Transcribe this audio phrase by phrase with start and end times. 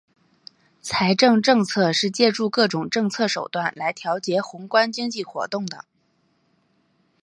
[0.81, 5.85] 财政政策是借助各种政策手段来调节宏观经济活动的。